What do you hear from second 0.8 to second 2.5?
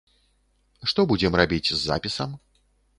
Што будзем рабіць з запісам?